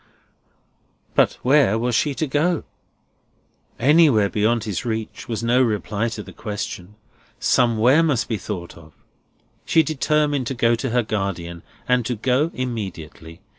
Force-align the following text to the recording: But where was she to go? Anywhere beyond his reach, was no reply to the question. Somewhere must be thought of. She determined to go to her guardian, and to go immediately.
But 1.13 1.33
where 1.43 1.77
was 1.77 1.93
she 1.93 2.15
to 2.15 2.25
go? 2.25 2.63
Anywhere 3.79 4.29
beyond 4.29 4.63
his 4.63 4.83
reach, 4.83 5.27
was 5.27 5.43
no 5.43 5.61
reply 5.61 6.09
to 6.09 6.23
the 6.23 6.33
question. 6.33 6.95
Somewhere 7.39 8.01
must 8.01 8.27
be 8.27 8.39
thought 8.39 8.75
of. 8.75 8.93
She 9.63 9.83
determined 9.83 10.47
to 10.47 10.55
go 10.55 10.73
to 10.73 10.89
her 10.89 11.03
guardian, 11.03 11.61
and 11.87 12.03
to 12.07 12.15
go 12.15 12.49
immediately. 12.55 13.41